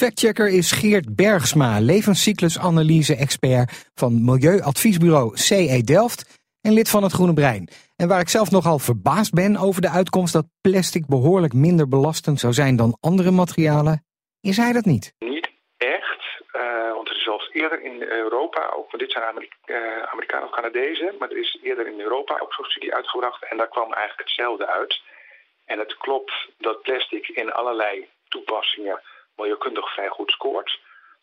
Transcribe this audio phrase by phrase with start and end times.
[0.00, 7.68] Factchecker is Geert Bergsma, levenscyclusanalyse-expert van Milieuadviesbureau CE Delft en lid van het Groene Brein.
[7.96, 12.40] En waar ik zelf nogal verbaasd ben over de uitkomst dat plastic behoorlijk minder belastend
[12.40, 14.04] zou zijn dan andere materialen,
[14.40, 15.14] is hij dat niet.
[15.18, 16.22] Niet echt,
[16.52, 20.48] uh, want er is zelfs eerder in Europa, ook, want dit zijn Amerika uh, Amerikanen
[20.48, 23.92] of Canadezen, maar er is eerder in Europa ook zo'n studie uitgebracht en daar kwam
[23.92, 25.00] eigenlijk hetzelfde uit.
[25.64, 29.00] En het klopt dat plastic in allerlei toepassingen
[29.36, 30.80] milieukundig vrij goed scoort.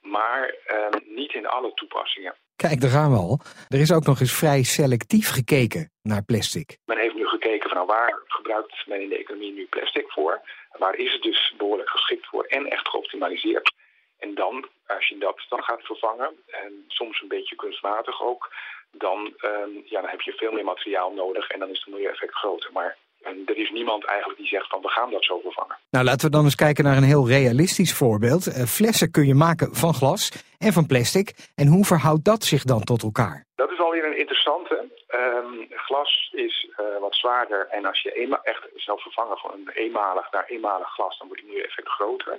[0.00, 2.34] Maar uh, niet in alle toepassingen.
[2.56, 3.40] Kijk, daar gaan we al.
[3.68, 6.78] Er is ook nog eens vrij selectief gekeken naar plastic.
[6.84, 10.40] Men heeft nu gekeken van nou, waar gebruikt men in de economie nu plastic voor?
[10.78, 13.74] Waar is het dus behoorlijk geschikt voor en echt geoptimaliseerd?
[14.18, 18.52] En dan, als je dat dan gaat vervangen, en soms een beetje kunstmatig ook,
[18.90, 22.34] dan, uh, ja, dan heb je veel meer materiaal nodig en dan is het milieueffect
[22.34, 22.72] groter.
[22.72, 25.76] Maar en er is niemand eigenlijk die zegt van we gaan dat zo vervangen.
[25.90, 28.46] Nou, laten we dan eens kijken naar een heel realistisch voorbeeld.
[28.46, 30.22] Uh, flessen kun je maken van glas
[30.58, 31.32] en van plastic.
[31.54, 33.44] En hoe verhoudt dat zich dan tot elkaar?
[33.54, 34.88] Dat is alweer een interessante.
[35.14, 39.70] Um, glas is uh, wat zwaarder en als je eenmaal echt zelf vervangen van een
[39.74, 42.38] eenmalig naar eenmalig glas, dan wordt het milieueffect groter.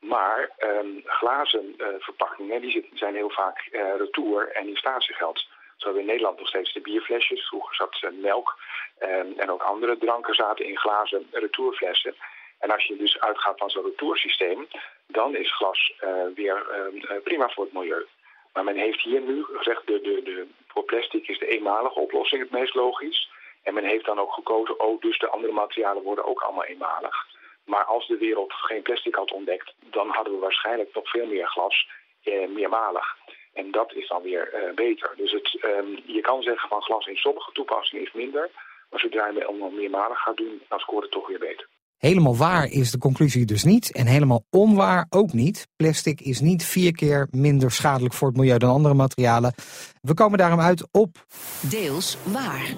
[0.00, 5.38] Maar um, glazen uh, verpakkingen die zijn heel vaak retour en in statiegeld.
[5.38, 5.55] Zo
[5.86, 7.48] hebben in Nederland nog steeds de bierflesjes.
[7.48, 8.56] Vroeger zat melk
[8.98, 12.14] en, en ook andere dranken zaten in glazen retourflessen.
[12.58, 14.68] En als je dus uitgaat van zo'n retoursysteem,
[15.06, 18.06] dan is glas uh, weer uh, prima voor het milieu.
[18.52, 22.42] Maar men heeft hier nu gezegd, de, de, de, voor plastic is de eenmalige oplossing
[22.42, 23.30] het meest logisch.
[23.62, 27.26] En men heeft dan ook gekozen, oh, dus de andere materialen worden ook allemaal eenmalig.
[27.64, 31.46] Maar als de wereld geen plastic had ontdekt, dan hadden we waarschijnlijk nog veel meer
[31.46, 31.88] glas,
[32.22, 33.16] eh, meermalig.
[33.60, 35.10] En dat is dan weer uh, beter.
[35.16, 38.50] Dus het, um, je kan zeggen van glas in sommige toepassingen is minder.
[38.90, 41.66] Maar zodra je allemaal meermalig gaat doen, dan scoort het toch weer beter.
[41.98, 43.92] Helemaal waar is de conclusie dus niet.
[43.92, 45.66] En helemaal onwaar ook niet.
[45.76, 49.54] Plastic is niet vier keer minder schadelijk voor het milieu dan andere materialen.
[50.00, 51.16] We komen daarom uit op.
[51.70, 52.74] Deels waar.